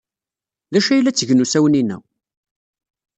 [0.71, 1.97] D acu ay la ttgen usawen-inna?